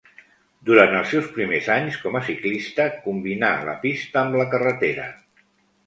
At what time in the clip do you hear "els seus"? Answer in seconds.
0.99-1.27